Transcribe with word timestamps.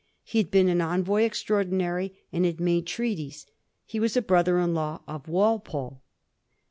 He 0.23 0.39
had 0.39 0.49
been 0.49 0.67
an 0.67 0.81
Envoy 0.81 1.21
Extraordinary, 1.25 2.15
and 2.33 2.43
had 2.43 2.59
made 2.59 2.87
treaties. 2.87 3.45
He 3.85 3.99
was 3.99 4.17
a 4.17 4.21
brother 4.23 4.57
in 4.59 4.73
law 4.73 5.03
of 5.07 5.27
Walpole. 5.27 6.01